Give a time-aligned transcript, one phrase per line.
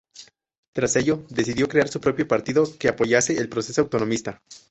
[0.73, 4.41] Tras ello decidió crear su propio partido que apoyase el proceso autonomista.